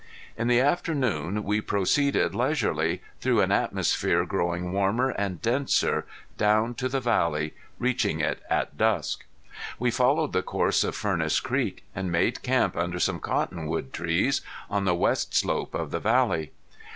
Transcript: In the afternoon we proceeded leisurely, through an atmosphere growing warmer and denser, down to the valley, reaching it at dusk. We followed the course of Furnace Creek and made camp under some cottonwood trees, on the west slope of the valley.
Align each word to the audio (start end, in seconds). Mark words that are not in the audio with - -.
In 0.35 0.47
the 0.47 0.59
afternoon 0.59 1.43
we 1.43 1.61
proceeded 1.61 2.33
leisurely, 2.33 3.03
through 3.19 3.41
an 3.41 3.51
atmosphere 3.51 4.25
growing 4.25 4.71
warmer 4.71 5.09
and 5.11 5.39
denser, 5.43 6.07
down 6.39 6.73
to 6.73 6.89
the 6.89 6.99
valley, 6.99 7.53
reaching 7.77 8.19
it 8.19 8.41
at 8.49 8.79
dusk. 8.79 9.25
We 9.77 9.91
followed 9.91 10.33
the 10.33 10.41
course 10.41 10.83
of 10.83 10.95
Furnace 10.95 11.39
Creek 11.39 11.83
and 11.93 12.11
made 12.11 12.41
camp 12.41 12.75
under 12.75 12.97
some 12.99 13.19
cottonwood 13.19 13.93
trees, 13.93 14.41
on 14.71 14.85
the 14.85 14.95
west 14.95 15.35
slope 15.35 15.75
of 15.75 15.91
the 15.91 15.99
valley. 15.99 16.51